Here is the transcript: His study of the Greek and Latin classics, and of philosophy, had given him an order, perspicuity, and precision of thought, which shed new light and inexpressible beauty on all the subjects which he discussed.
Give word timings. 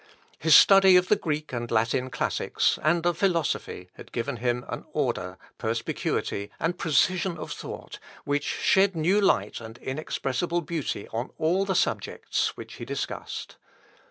His 0.39 0.55
study 0.57 0.95
of 0.97 1.09
the 1.09 1.15
Greek 1.15 1.53
and 1.53 1.69
Latin 1.69 2.09
classics, 2.09 2.79
and 2.81 3.05
of 3.05 3.19
philosophy, 3.19 3.89
had 3.97 4.11
given 4.11 4.37
him 4.37 4.65
an 4.67 4.83
order, 4.93 5.37
perspicuity, 5.59 6.49
and 6.59 6.75
precision 6.75 7.37
of 7.37 7.51
thought, 7.51 7.99
which 8.25 8.43
shed 8.45 8.95
new 8.95 9.21
light 9.21 9.61
and 9.61 9.77
inexpressible 9.77 10.61
beauty 10.61 11.07
on 11.09 11.29
all 11.37 11.65
the 11.65 11.75
subjects 11.75 12.57
which 12.57 12.77
he 12.77 12.83
discussed. 12.83 13.57